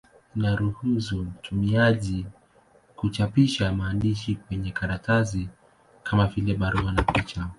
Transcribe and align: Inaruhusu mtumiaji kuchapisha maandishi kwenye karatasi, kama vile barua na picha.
Inaruhusu 0.35 1.17
mtumiaji 1.23 2.25
kuchapisha 2.95 3.73
maandishi 3.73 4.35
kwenye 4.35 4.71
karatasi, 4.71 5.49
kama 6.03 6.27
vile 6.27 6.53
barua 6.55 6.91
na 6.91 7.03
picha. 7.03 7.47